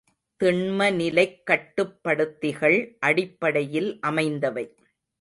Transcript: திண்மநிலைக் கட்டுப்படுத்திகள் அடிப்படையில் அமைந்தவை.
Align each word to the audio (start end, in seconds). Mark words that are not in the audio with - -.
திண்மநிலைக் 0.39 1.35
கட்டுப்படுத்திகள் 1.51 2.79
அடிப்படையில் 2.99 3.99
அமைந்தவை. 4.01 4.65